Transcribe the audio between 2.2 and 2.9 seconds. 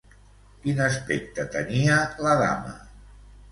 la dama?